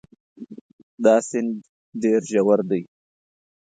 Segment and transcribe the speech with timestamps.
[1.03, 1.53] دا سیند
[2.01, 2.81] ډېر ژور دی.